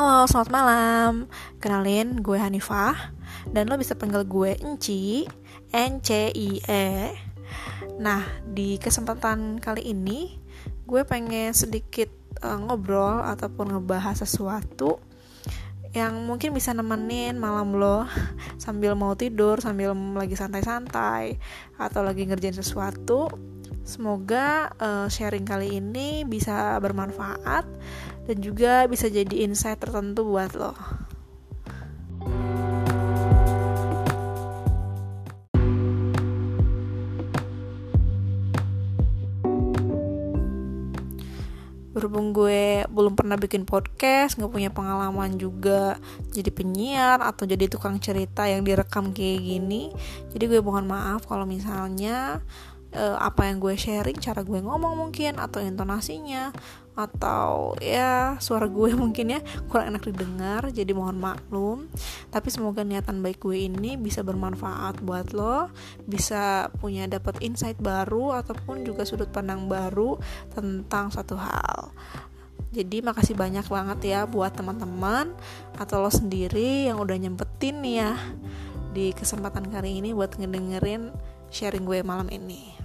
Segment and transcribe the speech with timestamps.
[0.00, 1.12] Halo, selamat malam.
[1.60, 3.12] Kenalin, gue Hanifah
[3.52, 5.28] dan lo bisa panggil gue Enci,
[5.76, 7.12] N C I E.
[8.00, 10.40] Nah, di kesempatan kali ini
[10.88, 12.08] gue pengen sedikit
[12.40, 15.04] uh, ngobrol ataupun ngebahas sesuatu
[15.92, 18.08] yang mungkin bisa nemenin malam lo
[18.56, 21.36] sambil mau tidur, sambil lagi santai-santai
[21.76, 23.28] atau lagi ngerjain sesuatu.
[23.82, 27.64] Semoga uh, sharing kali ini bisa bermanfaat
[28.28, 30.74] dan juga bisa jadi insight tertentu buat lo.
[41.90, 46.00] berhubung gue belum pernah bikin podcast nggak punya pengalaman juga
[46.32, 49.92] jadi penyiar atau jadi tukang cerita yang direkam kayak gini
[50.32, 52.40] jadi gue mohon maaf kalau misalnya
[52.94, 56.50] uh, apa yang gue sharing cara gue ngomong mungkin atau intonasinya
[56.98, 61.86] atau ya suara gue mungkin ya kurang enak didengar jadi mohon maklum
[62.28, 65.70] tapi semoga niatan baik gue ini bisa bermanfaat buat lo
[66.04, 70.18] bisa punya dapat insight baru ataupun juga sudut pandang baru
[70.52, 71.94] tentang satu hal
[72.70, 75.34] jadi makasih banyak banget ya buat teman-teman
[75.74, 78.14] atau lo sendiri yang udah nyempetin ya
[78.90, 81.10] di kesempatan kali ini buat ngedengerin
[81.50, 82.79] sharing gue malam ini.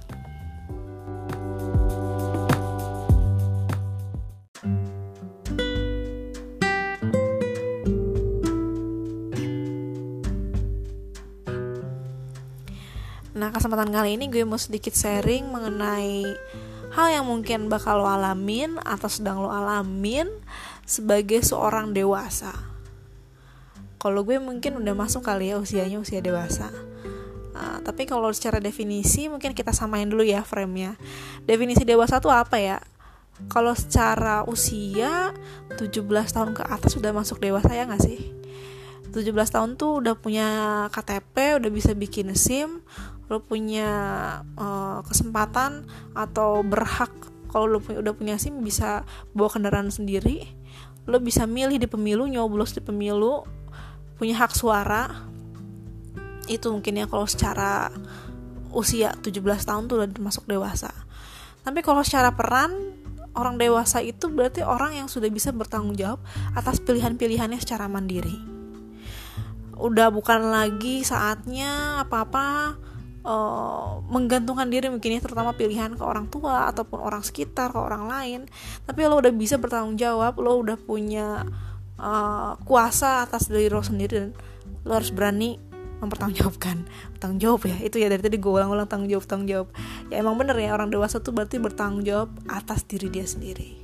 [13.65, 16.21] Kesempatan kali ini gue mau sedikit sharing mengenai
[16.93, 20.29] hal yang mungkin bakal lo alamin atau sedang lo alamin
[20.85, 22.53] sebagai seorang dewasa.
[23.97, 26.69] Kalau gue mungkin udah masuk kali ya usianya usia dewasa.
[27.57, 30.93] Uh, tapi kalau secara definisi mungkin kita samain dulu ya frame-nya.
[31.49, 32.77] Definisi dewasa tuh apa ya?
[33.49, 35.33] Kalau secara usia
[35.73, 38.29] 17 tahun ke atas sudah masuk dewasa ya gak sih?
[39.09, 40.47] 17 tahun tuh udah punya
[40.91, 42.83] KTP, udah bisa bikin SIM,
[43.25, 43.89] lo punya
[44.57, 47.09] uh, kesempatan atau berhak
[47.49, 49.01] kalau lo punya, udah punya SIM bisa
[49.33, 50.65] bawa kendaraan sendiri
[51.05, 53.45] lo bisa milih di pemilu nyoblos di pemilu
[54.17, 55.09] punya hak suara.
[56.49, 57.89] Itu mungkin ya kalau secara
[58.73, 60.91] usia 17 tahun tuh udah masuk dewasa.
[61.61, 62.73] Tapi kalau secara peran
[63.37, 66.21] orang dewasa itu berarti orang yang sudah bisa bertanggung jawab
[66.57, 68.37] atas pilihan-pilihannya secara mandiri.
[69.75, 72.79] Udah bukan lagi saatnya apa-apa
[73.25, 78.05] uh, menggantungkan diri mungkin ya terutama pilihan ke orang tua ataupun orang sekitar ke orang
[78.07, 78.39] lain.
[78.85, 81.43] Tapi lo udah bisa bertanggung jawab lo udah punya
[81.97, 84.31] uh, kuasa atas diri lo sendiri dan
[84.85, 85.57] lo harus berani
[85.99, 86.85] mempertanggungjawabkan.
[87.19, 89.67] Tanggung jawab ya itu ya dari tadi gue ulang-ulang tanggung jawab tanggung jawab.
[90.13, 93.81] Ya emang bener ya orang dewasa tuh berarti bertanggung jawab atas diri dia sendiri.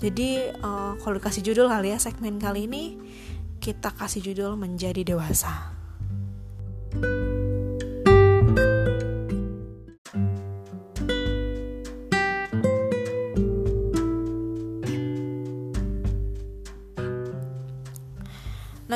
[0.00, 2.96] Jadi uh, kalau dikasih judul kali ya segmen kali ini
[3.60, 5.79] kita kasih judul menjadi dewasa.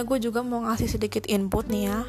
[0.05, 2.01] Gue juga mau ngasih sedikit input nih ya.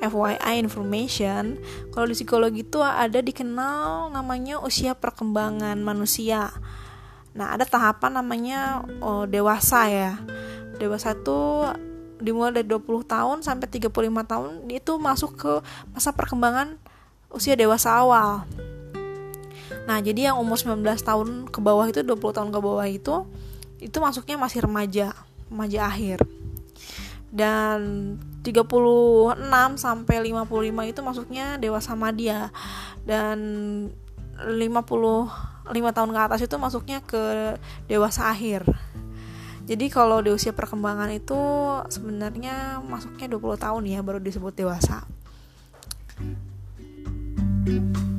[0.00, 1.60] FYI information.
[1.92, 6.48] Kalau di psikologi itu ada dikenal namanya usia perkembangan manusia.
[7.36, 10.12] Nah ada tahapan namanya oh, dewasa ya.
[10.80, 11.68] Dewasa itu
[12.24, 13.92] dimulai dari 20 tahun sampai 35
[14.28, 15.52] tahun Itu masuk ke
[15.92, 16.80] masa perkembangan
[17.28, 18.48] usia dewasa awal.
[19.84, 23.28] Nah jadi yang umur 19 tahun ke bawah itu 20 tahun ke bawah itu
[23.78, 25.14] Itu masuknya masih remaja
[25.46, 26.39] Remaja akhir
[27.30, 27.78] dan
[28.42, 29.38] 36
[29.78, 32.50] sampai 55 itu masuknya dewasa madya
[33.06, 33.38] dan
[34.40, 38.66] 55 tahun ke atas itu masuknya ke dewasa akhir.
[39.70, 41.38] Jadi kalau di usia perkembangan itu
[41.86, 45.06] sebenarnya masuknya 20 tahun ya baru disebut dewasa.
[47.70, 48.09] thank you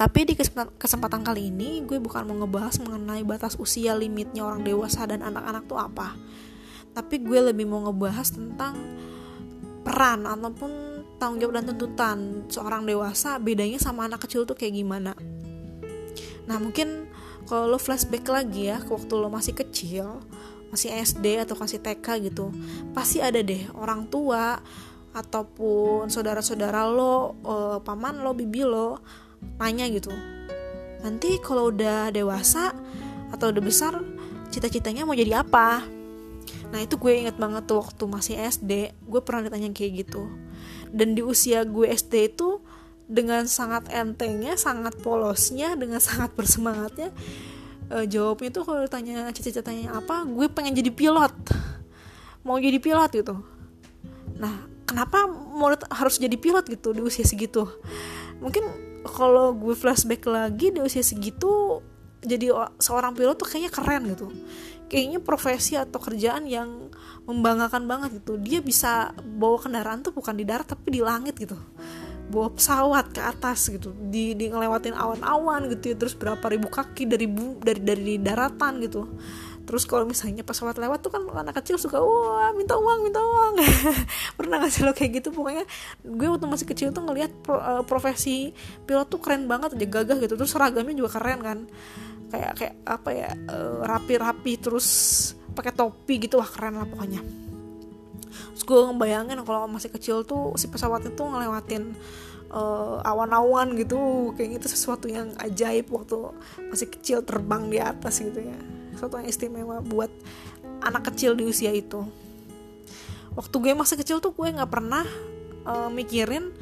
[0.00, 0.32] Tapi di
[0.80, 5.68] kesempatan kali ini gue bukan mau ngebahas mengenai batas usia limitnya orang dewasa dan anak-anak
[5.68, 6.16] tuh apa.
[6.96, 8.80] Tapi gue lebih mau ngebahas tentang
[9.84, 12.18] peran ataupun tanggung jawab dan tuntutan
[12.48, 15.12] seorang dewasa bedanya sama anak kecil tuh kayak gimana.
[16.48, 17.04] Nah mungkin
[17.44, 20.24] kalau lo flashback lagi ya ke waktu lo masih kecil,
[20.72, 22.48] masih SD atau masih TK gitu,
[22.96, 24.64] pasti ada deh orang tua
[25.12, 28.96] ataupun saudara-saudara lo, uh, paman lo, bibi lo
[29.60, 30.10] nanya gitu.
[31.00, 32.72] Nanti kalau udah dewasa
[33.30, 33.94] atau udah besar
[34.50, 35.84] cita-citanya mau jadi apa?
[36.70, 38.72] Nah itu gue inget banget tuh waktu masih SD
[39.06, 40.26] gue pernah ditanya kayak gitu.
[40.90, 42.58] Dan di usia gue SD itu
[43.10, 47.10] dengan sangat entengnya sangat polosnya dengan sangat bersemangatnya
[47.90, 51.34] uh, jawabnya tuh kalau ditanya cita-citanya apa gue pengen jadi pilot.
[52.46, 53.36] Mau jadi pilot gitu.
[54.38, 57.66] Nah kenapa mau harus jadi pilot gitu di usia segitu?
[58.40, 61.80] Mungkin kalau gue flashback lagi di usia segitu
[62.20, 64.28] jadi seorang pilot tuh kayaknya keren gitu.
[64.90, 66.90] Kayaknya profesi atau kerjaan yang
[67.24, 68.36] membanggakan banget gitu.
[68.36, 71.56] Dia bisa bawa kendaraan tuh bukan di darat tapi di langit gitu.
[72.28, 73.94] Bawa pesawat ke atas gitu.
[73.96, 75.96] Di, di ngelewatin awan-awan gitu ya.
[75.96, 79.08] Terus berapa ribu kaki dari bu dari dari daratan gitu
[79.70, 83.54] terus kalau misalnya pesawat lewat tuh kan anak kecil suka wah minta uang minta uang.
[84.42, 85.30] Pernah nggak sih lo kayak gitu?
[85.30, 85.62] Pokoknya
[86.02, 88.50] gue waktu masih kecil tuh ngelihat pro, uh, profesi
[88.82, 90.34] pilot tuh keren banget aja gagah gitu.
[90.34, 91.58] Terus seragamnya juga keren kan.
[92.34, 94.86] Kayak kayak apa ya uh, rapi-rapi terus
[95.54, 96.42] pakai topi gitu.
[96.42, 97.22] Wah keren lah pokoknya.
[98.26, 101.94] Terus gue ngebayangin kalau masih kecil tuh si pesawat itu ngelewatin
[102.50, 104.34] uh, awan-awan gitu.
[104.34, 106.34] Kayak gitu sesuatu yang ajaib waktu
[106.74, 110.12] masih kecil terbang di atas gitu ya sesuatu yang istimewa buat
[110.84, 112.04] anak kecil di usia itu.
[113.32, 115.08] Waktu gue masih kecil tuh gue nggak pernah
[115.64, 116.52] uh, mikirin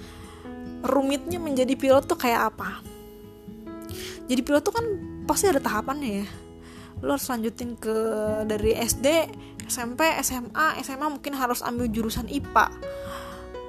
[0.86, 2.78] rumitnya menjadi pilot tuh kayak apa.
[4.30, 4.86] Jadi pilot tuh kan
[5.26, 6.26] pasti ada tahapannya ya.
[7.02, 7.96] Lo harus lanjutin ke
[8.46, 9.06] dari SD
[9.66, 12.66] SMP SMA SMA mungkin harus ambil jurusan IPA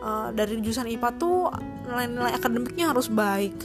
[0.06, 1.50] uh, dari jurusan IPA tuh
[1.89, 3.57] nilai-nilai akademiknya harus baik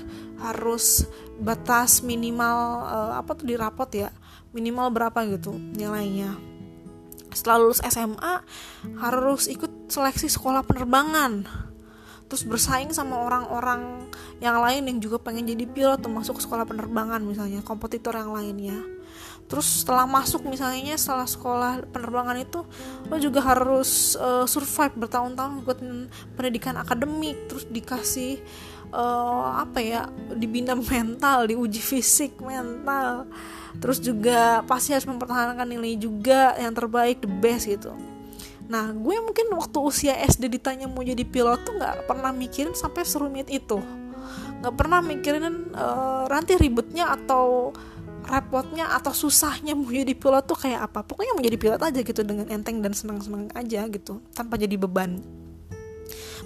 [0.42, 1.06] harus
[1.38, 4.10] batas minimal uh, apa tuh di rapot ya
[4.54, 6.38] minimal berapa gitu nilainya.
[7.34, 8.34] Setelah lulus SMA
[9.02, 11.44] harus ikut seleksi sekolah penerbangan.
[12.30, 14.08] Terus bersaing sama orang-orang
[14.38, 18.78] yang lain yang juga pengen jadi pilot termasuk sekolah penerbangan misalnya kompetitor yang lainnya.
[19.44, 22.64] Terus setelah masuk misalnya setelah sekolah penerbangan itu
[23.12, 25.78] lo juga harus uh, survive bertahun-tahun buat
[26.38, 28.40] pendidikan akademik terus dikasih
[28.92, 33.28] uh, apa ya dibina mental diuji fisik mental.
[33.78, 37.94] Terus juga pasti harus mempertahankan nilai juga yang terbaik the best gitu.
[38.68, 43.04] Nah gue mungkin waktu usia SD ditanya mau jadi pilot tuh nggak pernah mikirin sampai
[43.04, 43.80] serumit itu.
[44.62, 47.74] Nggak pernah mikirin uh, nanti ribetnya atau
[48.24, 51.04] repotnya atau susahnya mau jadi pilot tuh kayak apa.
[51.04, 55.20] Pokoknya mau jadi pilot aja gitu dengan enteng dan senang-senang aja gitu tanpa jadi beban.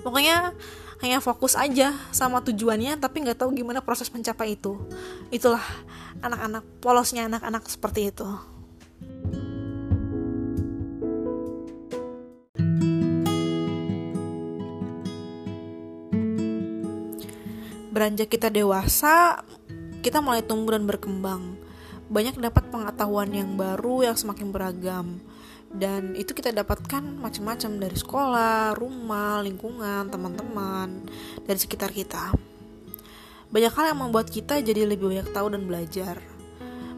[0.03, 0.55] Pokoknya
[0.99, 4.75] hanya fokus aja sama tujuannya tapi nggak tahu gimana proses mencapai itu.
[5.31, 5.63] Itulah
[6.23, 8.27] anak-anak polosnya anak-anak seperti itu.
[17.95, 19.43] Beranjak kita dewasa
[20.03, 21.59] kita mulai tumbuh dan berkembang.
[22.09, 25.21] Banyak dapat pengetahuan yang baru yang semakin beragam
[25.69, 31.05] dan itu kita dapatkan macam-macam dari sekolah, rumah, lingkungan, teman-teman
[31.45, 32.33] dari sekitar kita.
[33.53, 36.21] Banyak hal yang membuat kita jadi lebih banyak tahu dan belajar.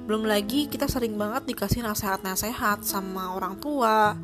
[0.07, 4.15] Belum lagi kita sering banget dikasih nasihat-nasihat sama orang tua,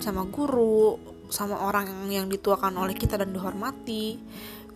[0.00, 0.96] sama guru,
[1.28, 4.20] sama orang yang dituakan oleh kita dan dihormati.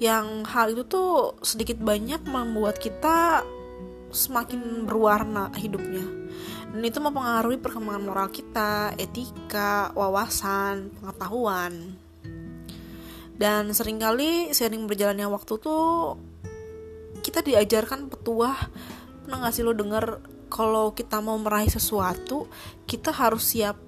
[0.00, 3.44] Yang hal itu tuh sedikit banyak membuat kita
[4.12, 6.04] semakin berwarna hidupnya
[6.72, 12.00] dan itu mempengaruhi perkembangan moral kita, etika, wawasan, pengetahuan.
[13.36, 16.16] Dan sering kali sering berjalannya waktu tuh
[17.20, 18.56] kita diajarkan petuah.
[19.22, 22.48] Pernah gak sih lo denger kalau kita mau meraih sesuatu
[22.84, 23.80] kita harus siap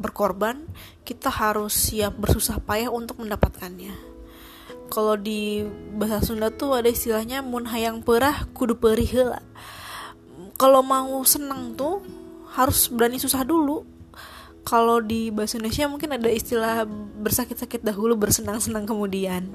[0.00, 0.64] berkorban
[1.06, 3.94] kita harus siap bersusah payah untuk mendapatkannya.
[4.90, 5.62] Kalau di
[5.94, 9.38] bahasa Sunda tuh ada istilahnya mun hayang perah kudu perih
[10.58, 12.04] kalau mau seneng tuh
[12.60, 13.82] harus berani susah dulu.
[14.60, 16.84] Kalau di bahasa Indonesia mungkin ada istilah
[17.24, 19.48] bersakit-sakit dahulu bersenang-senang kemudian.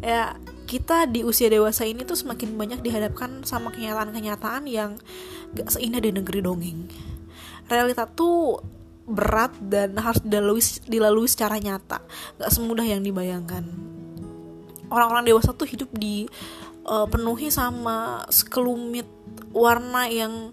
[0.00, 4.98] Ya kita di usia dewasa ini tuh semakin banyak dihadapkan sama kenyataan-kenyataan yang
[5.54, 6.90] gak seindah di negeri dongeng.
[7.70, 8.60] Realita tuh
[9.06, 12.02] berat dan harus dilalui, dilalui secara nyata.
[12.40, 13.62] Gak semudah yang dibayangkan.
[14.90, 16.26] Orang-orang dewasa tuh hidup di
[16.86, 19.06] uh, penuhi sama sekelumit
[19.54, 20.50] warna yang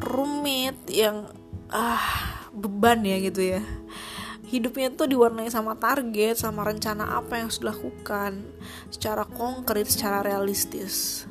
[0.00, 1.28] rumit yang
[1.70, 2.02] ah
[2.50, 3.62] beban ya gitu ya.
[4.50, 8.42] Hidupnya tuh diwarnai sama target sama rencana apa yang harus dilakukan
[8.90, 11.22] secara konkret secara realistis.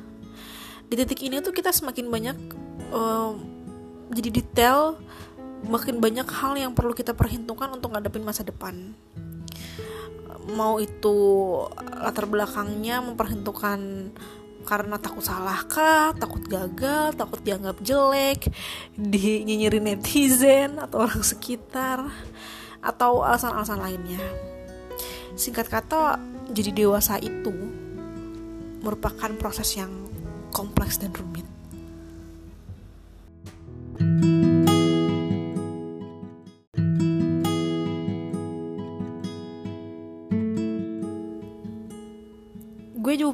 [0.88, 2.36] Di titik ini tuh kita semakin banyak
[2.90, 3.36] uh,
[4.10, 4.96] jadi detail
[5.68, 8.96] makin banyak hal yang perlu kita perhitungkan untuk ngadepin masa depan.
[10.56, 11.16] Mau itu
[12.00, 14.10] latar belakangnya memperhitungkan
[14.70, 18.46] karena takut salah kah, takut gagal, takut dianggap jelek,
[18.94, 22.06] dinyinyirin netizen atau orang sekitar,
[22.78, 24.22] atau alasan-alasan lainnya.
[25.34, 26.22] Singkat kata,
[26.54, 27.50] jadi dewasa itu
[28.86, 29.90] merupakan proses yang
[30.54, 31.50] kompleks dan rumit.
[34.00, 34.59] gue juga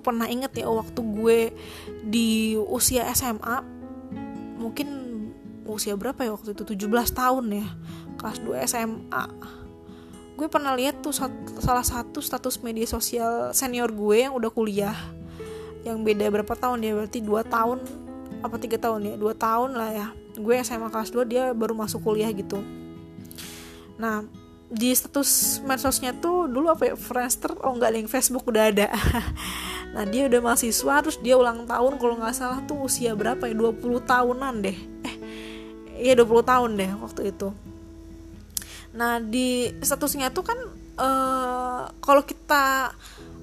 [0.07, 1.41] pernah inget ya waktu gue
[2.07, 3.67] di usia SMA
[4.63, 4.89] mungkin
[5.67, 6.63] usia berapa ya waktu itu?
[6.79, 7.67] 17 tahun ya
[8.23, 9.25] kelas 2 SMA
[10.37, 11.11] gue pernah lihat tuh
[11.59, 14.95] salah satu status media sosial senior gue yang udah kuliah
[15.87, 16.93] yang beda berapa tahun ya?
[16.99, 17.79] Berarti 2 tahun
[18.43, 19.15] apa tiga tahun ya?
[19.15, 20.07] Dua tahun lah ya.
[20.37, 22.59] Gue SMA kelas 2 dia baru masuk kuliah gitu.
[23.97, 24.27] Nah
[24.67, 26.95] di status medsosnya tuh dulu apa ya?
[26.99, 28.91] Friendster oh enggak link Facebook udah ada
[29.97, 33.57] nah dia udah mahasiswa terus dia ulang tahun kalau nggak salah tuh usia berapa ya?
[33.57, 34.77] 20 tahunan deh.
[35.09, 35.17] Eh
[36.05, 37.49] iya 20 tahun deh waktu itu.
[38.93, 40.59] Nah di statusnya tuh kan
[41.01, 42.93] uh, kalau kita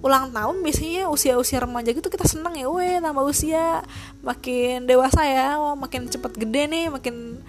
[0.03, 3.87] ulang tahun biasanya usia-usia remaja gitu kita seneng ya, weh tambah usia
[4.19, 7.39] makin dewasa ya, wah makin cepet gede nih, makin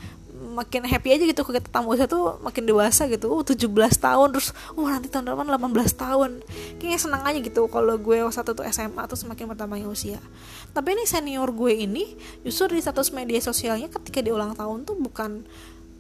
[0.54, 3.26] makin happy aja gitu kita tamu usia tuh makin dewasa gitu.
[3.28, 3.66] Uh 17
[3.99, 6.30] tahun terus uh nanti tahun depan 18 tahun.
[6.78, 10.23] Kayaknya senang aja gitu kalau gue waktu tuh SMA tuh semakin bertambahnya usia.
[10.70, 12.14] Tapi ini senior gue ini
[12.46, 15.42] justru di status media sosialnya ketika di ulang tahun tuh bukan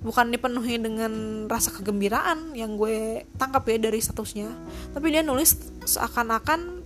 [0.04, 4.52] bukan dipenuhi dengan rasa kegembiraan yang gue tangkap ya dari statusnya.
[4.94, 6.84] Tapi dia nulis seakan-akan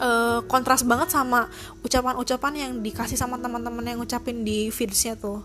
[0.00, 1.46] uh, kontras banget sama
[1.84, 5.44] ucapan-ucapan yang dikasih sama teman-teman yang ngucapin di feedsnya tuh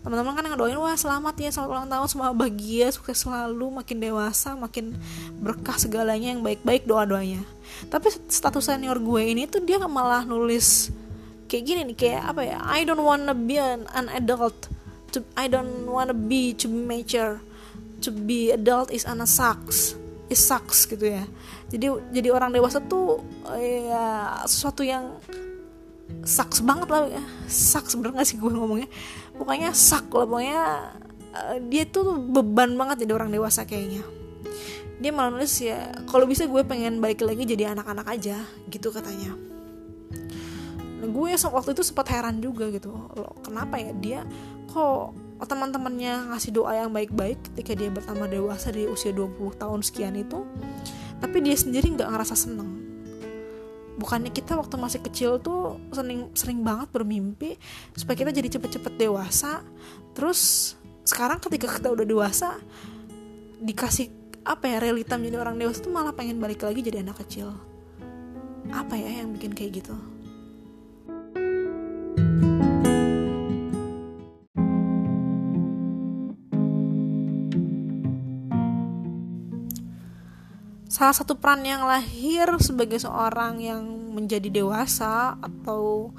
[0.00, 4.56] teman-teman kan ngedoain wah selamat ya selamat ulang tahun semua bahagia sukses selalu makin dewasa
[4.56, 4.96] makin
[5.44, 7.44] berkah segalanya yang baik-baik doa-doanya.
[7.92, 10.88] Tapi status senior gue ini tuh dia malah nulis
[11.52, 14.72] kayak gini nih kayak apa ya I don't wanna be an, an adult
[15.12, 17.44] to I don't wanna be to be mature
[18.00, 20.00] to be adult is an sucks
[20.32, 21.28] is sucks gitu ya.
[21.68, 23.20] Jadi jadi orang dewasa tuh
[23.60, 25.20] ya sesuatu yang
[26.24, 27.22] sucks banget lah ya.
[27.50, 28.88] Sucks bener gak sih gue ngomongnya
[29.40, 30.62] pokoknya sak lah pokoknya
[31.32, 34.04] uh, dia tuh beban banget jadi orang dewasa kayaknya.
[35.00, 38.36] Dia malah nulis ya kalau bisa gue pengen balik lagi jadi anak-anak aja
[38.68, 39.32] gitu katanya.
[41.00, 44.20] Nah, gue waktu itu sempat heran juga gitu loh kenapa ya dia
[44.68, 50.12] kok teman-temannya ngasih doa yang baik-baik ketika dia bertambah dewasa di usia 20 tahun sekian
[50.20, 50.44] itu
[51.24, 52.79] tapi dia sendiri nggak ngerasa seneng
[54.00, 57.60] bukannya kita waktu masih kecil tuh sering sering banget bermimpi
[57.92, 59.60] supaya kita jadi cepet-cepet dewasa.
[60.16, 60.72] Terus
[61.04, 62.56] sekarang ketika kita udah dewasa
[63.60, 64.08] dikasih
[64.40, 67.52] apa ya realita menjadi orang dewasa tuh malah pengen balik lagi jadi anak kecil.
[68.72, 69.92] Apa ya yang bikin kayak gitu
[81.00, 83.80] salah satu peran yang lahir sebagai seorang yang
[84.12, 86.12] menjadi dewasa atau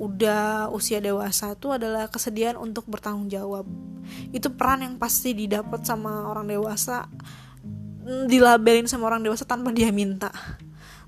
[0.00, 3.68] udah usia dewasa itu adalah kesediaan untuk bertanggung jawab.
[4.32, 7.04] Itu peran yang pasti didapat sama orang dewasa
[8.00, 10.32] mm, dilabelin sama orang dewasa tanpa dia minta.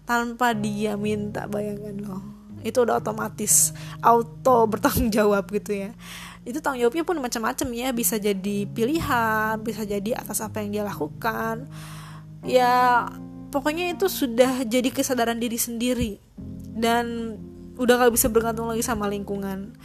[0.05, 2.21] Tanpa dia minta bayangkan loh.
[2.61, 3.73] Itu udah otomatis
[4.05, 5.97] auto bertanggung jawab gitu ya.
[6.45, 7.89] Itu tanggung jawabnya pun macam-macam ya.
[7.97, 11.65] Bisa jadi pilihan bisa jadi atas apa yang dia lakukan
[12.47, 13.05] ya
[13.51, 16.13] pokoknya itu sudah jadi kesadaran diri sendiri.
[16.77, 17.37] Dan
[17.77, 19.77] udah gak bisa bergantung lagi sama lingkungan.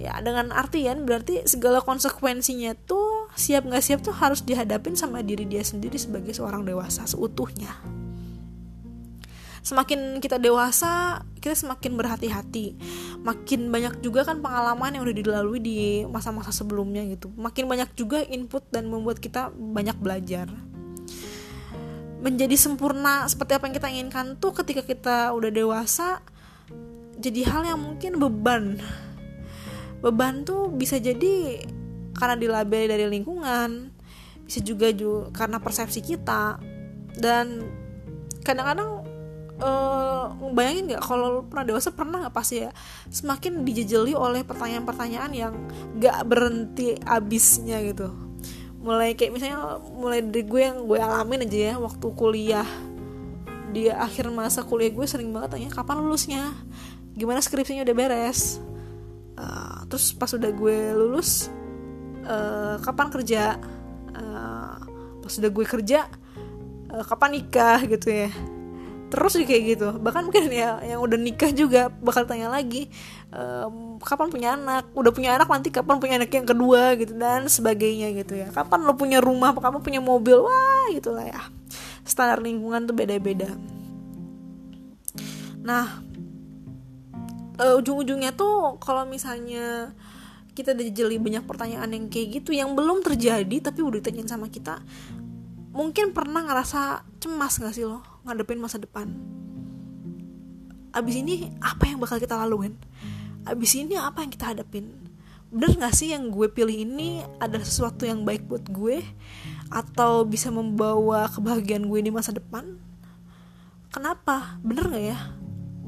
[0.00, 5.46] Ya dengan artian berarti segala konsekuensinya tuh siap nggak siap tuh harus dihadapin sama diri
[5.46, 7.70] dia sendiri sebagai seorang dewasa seutuhnya.
[9.62, 12.74] Semakin kita dewasa kita semakin berhati-hati.
[13.22, 15.78] Makin banyak juga kan pengalaman yang udah dilalui di
[16.10, 17.30] masa-masa sebelumnya gitu.
[17.38, 20.50] Makin banyak juga input dan membuat kita banyak belajar
[22.22, 26.22] menjadi sempurna seperti apa yang kita inginkan tuh ketika kita udah dewasa
[27.18, 28.78] jadi hal yang mungkin beban.
[30.02, 31.62] Beban tuh bisa jadi
[32.14, 33.90] karena dilabeli dari lingkungan
[34.46, 36.58] bisa juga juga karena persepsi kita.
[37.18, 37.66] Dan
[38.42, 39.02] kadang-kadang
[39.62, 42.70] uh, bayangin nggak kalau pernah dewasa pernah nggak pasti ya
[43.08, 45.54] semakin dijejeli oleh pertanyaan-pertanyaan yang
[45.98, 48.31] nggak berhenti abisnya gitu
[48.82, 52.66] mulai kayak misalnya mulai dari gue yang gue alamin aja ya waktu kuliah
[53.72, 56.44] di akhir masa kuliah gue sering banget tanya kapan lulusnya?
[57.16, 58.60] Gimana skripsinya udah beres?
[59.38, 61.48] Uh, terus pas udah gue lulus
[62.26, 63.56] uh, kapan kerja?
[64.12, 64.76] Uh,
[65.24, 66.04] pas udah gue kerja
[66.92, 67.80] uh, kapan nikah?
[67.88, 68.28] gitu ya
[69.12, 69.88] terus kayak gitu.
[70.00, 72.88] Bahkan mungkin ya yang udah nikah juga bakal tanya lagi
[73.28, 74.88] ehm, kapan punya anak?
[74.96, 76.96] Udah punya anak nanti kapan punya anak yang kedua?
[76.96, 78.48] gitu dan sebagainya gitu ya.
[78.48, 79.52] Kapan lo punya rumah?
[79.52, 80.40] Kapan punya mobil?
[80.40, 81.44] Wah gitulah ya.
[82.08, 83.52] Standar lingkungan tuh beda-beda.
[85.60, 86.00] Nah
[87.60, 89.92] uh, ujung-ujungnya tuh kalau misalnya
[90.52, 94.84] kita dijeli banyak pertanyaan yang kayak gitu yang belum terjadi tapi udah ditanyain sama kita
[95.72, 99.10] mungkin pernah ngerasa cemas gak sih lo ngadepin masa depan.
[100.92, 102.76] Abis ini apa yang bakal kita laluin?
[103.48, 104.92] Abis ini apa yang kita hadapin?
[105.52, 109.04] Bener gak sih yang gue pilih ini adalah sesuatu yang baik buat gue?
[109.68, 112.80] Atau bisa membawa kebahagiaan gue di masa depan?
[113.92, 114.56] Kenapa?
[114.64, 115.18] Bener gak ya?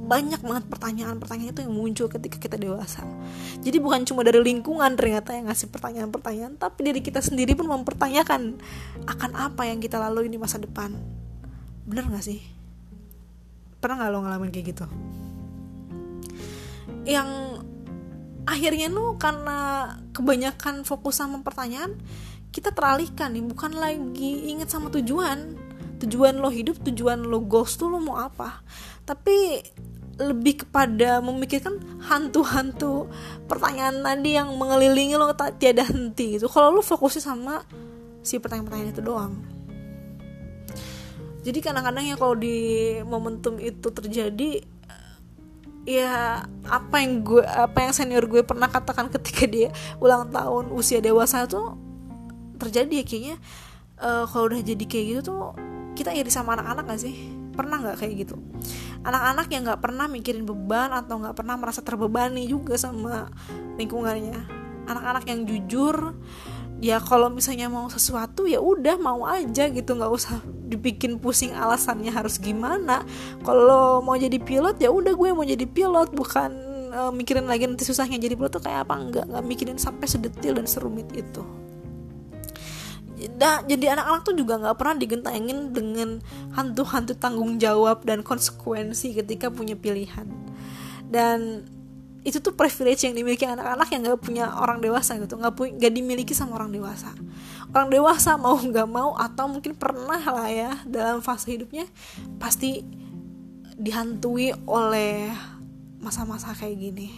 [0.05, 3.01] Banyak banget pertanyaan-pertanyaan itu yang muncul ketika kita dewasa.
[3.65, 8.61] Jadi bukan cuma dari lingkungan ternyata yang ngasih pertanyaan-pertanyaan, tapi diri kita sendiri pun mempertanyakan
[9.09, 10.93] akan apa yang kita lalui di masa depan.
[11.85, 12.41] Bener gak sih?
[13.81, 14.87] Pernah gak lo ngalamin kayak gitu?
[17.05, 17.61] Yang
[18.49, 21.97] akhirnya nu karena kebanyakan fokus sama pertanyaan,
[22.53, 25.61] kita teralihkan nih, bukan lagi inget sama tujuan.
[26.01, 28.65] Tujuan lo hidup, tujuan lo goals tuh lo mau apa.
[29.05, 29.61] Tapi
[30.15, 31.75] lebih kepada memikirkan
[32.07, 33.11] hantu-hantu
[33.51, 37.67] pertanyaan tadi yang mengelilingi lo tiada henti gitu kalau lo fokusnya sama
[38.23, 39.35] si pertanyaan-pertanyaan itu doang
[41.45, 42.57] jadi kadang-kadang ya kalau di
[43.05, 44.65] momentum itu terjadi
[45.85, 49.69] ya apa yang gue apa yang senior gue pernah katakan ketika dia
[50.01, 51.77] ulang tahun usia dewasa tuh
[52.57, 53.37] terjadi ya kayaknya
[54.01, 55.53] uh, kalau udah jadi kayak gitu tuh
[55.95, 57.15] kita iri sama anak-anak gak sih?
[57.55, 58.35] Pernah nggak kayak gitu?
[59.07, 63.31] Anak-anak yang nggak pernah mikirin beban atau nggak pernah merasa terbebani juga sama
[63.79, 64.43] lingkungannya.
[64.91, 66.19] Anak-anak yang jujur
[66.85, 69.91] ya kalau misalnya mau sesuatu ya udah mau aja gitu.
[69.97, 73.09] Nggak usah dibikin pusing alasannya harus gimana.
[73.41, 76.13] Kalau mau jadi pilot ya udah gue mau jadi pilot.
[76.13, 76.51] Bukan
[76.93, 80.61] uh, mikirin lagi nanti susahnya jadi pilot tuh kayak apa enggak nggak mikirin sampai sedetil
[80.61, 81.41] dan serumit itu.
[83.25, 86.21] Da, jadi anak-anak tuh juga nggak pernah digentengin dengan
[86.53, 90.29] hantu-hantu tanggung jawab dan konsekuensi ketika punya pilihan.
[91.09, 91.65] Dan
[92.25, 95.37] itu tuh privilege yang dimiliki anak-anak yang nggak punya orang dewasa gitu.
[95.37, 97.13] Nggak punya nggak dimiliki sama orang dewasa.
[97.69, 101.85] Orang dewasa mau nggak mau atau mungkin pernah lah ya dalam fase hidupnya
[102.41, 102.81] pasti
[103.77, 105.37] dihantui oleh
[106.01, 107.09] masa-masa kayak gini.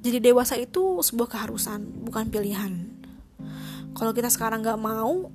[0.00, 2.87] Jadi dewasa itu sebuah keharusan bukan pilihan
[3.98, 5.28] kalau kita sekarang nggak mau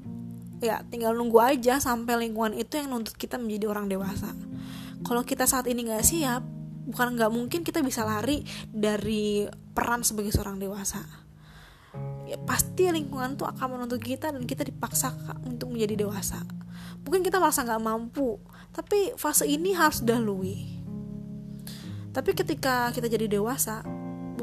[0.64, 4.32] ya tinggal nunggu aja sampai lingkungan itu yang nuntut kita menjadi orang dewasa.
[5.04, 6.42] Kalau kita saat ini nggak siap
[6.88, 9.44] bukan nggak mungkin kita bisa lari dari
[9.76, 11.04] peran sebagai seorang dewasa.
[12.24, 15.12] Ya pasti lingkungan tuh akan menuntut kita dan kita dipaksa
[15.44, 16.40] untuk menjadi dewasa.
[17.04, 18.40] Mungkin kita merasa nggak mampu
[18.74, 20.82] tapi fase ini harus dahului
[22.14, 23.82] tapi ketika kita jadi dewasa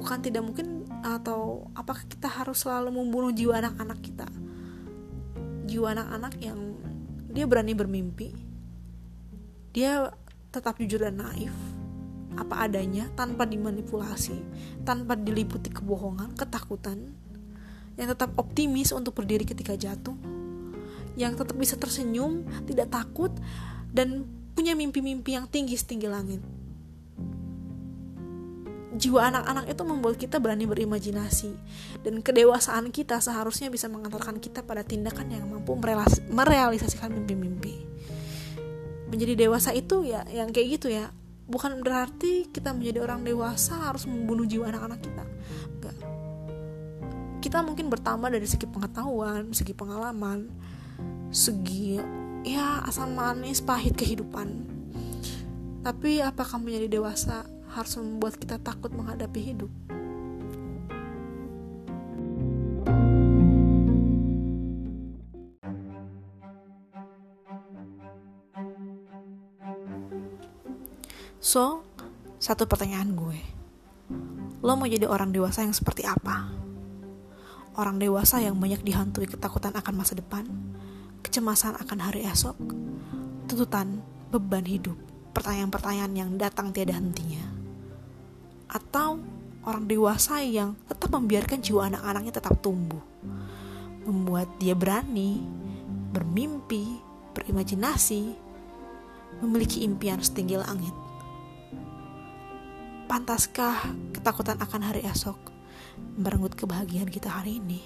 [0.01, 4.27] bukan tidak mungkin atau apakah kita harus selalu membunuh jiwa anak-anak kita?
[5.69, 6.59] Jiwa anak-anak yang
[7.31, 8.33] dia berani bermimpi
[9.71, 10.11] dia
[10.51, 11.55] tetap jujur dan naif.
[12.35, 14.41] Apa adanya tanpa dimanipulasi
[14.87, 17.13] tanpa diliputi kebohongan ketakutan
[18.01, 20.17] yang tetap optimis untuk berdiri ketika jatuh
[21.19, 23.35] yang tetap bisa tersenyum tidak takut
[23.93, 26.41] dan punya mimpi-mimpi yang tinggi setinggi langit
[28.91, 31.55] jiwa anak-anak itu membuat kita berani berimajinasi.
[32.03, 35.79] Dan kedewasaan kita seharusnya bisa mengantarkan kita pada tindakan yang mampu
[36.31, 37.87] merealisasikan mimpi-mimpi.
[39.11, 41.11] Menjadi dewasa itu ya yang kayak gitu ya.
[41.51, 45.25] Bukan berarti kita menjadi orang dewasa harus membunuh jiwa anak-anak kita.
[45.79, 45.97] Enggak.
[47.43, 50.47] Kita mungkin bertambah dari segi pengetahuan segi pengalaman
[51.31, 51.99] segi
[52.43, 54.79] ya asam manis pahit kehidupan.
[55.81, 59.71] Tapi apakah menjadi dewasa harus membuat kita takut menghadapi hidup.
[71.41, 71.83] So,
[72.37, 73.39] satu pertanyaan gue.
[74.61, 76.53] Lo mau jadi orang dewasa yang seperti apa?
[77.81, 80.45] Orang dewasa yang banyak dihantui ketakutan akan masa depan,
[81.25, 82.61] kecemasan akan hari esok,
[83.49, 84.99] tuntutan beban hidup,
[85.33, 87.60] pertanyaan-pertanyaan yang datang tiada hentinya
[88.71, 89.19] atau
[89.67, 93.03] orang dewasa yang tetap membiarkan jiwa anak-anaknya tetap tumbuh,
[94.07, 95.43] membuat dia berani,
[96.15, 97.03] bermimpi,
[97.35, 98.35] berimajinasi,
[99.43, 100.95] memiliki impian setinggi langit.
[103.11, 105.37] Pantaskah ketakutan akan hari esok
[106.15, 107.83] merenggut kebahagiaan kita hari ini?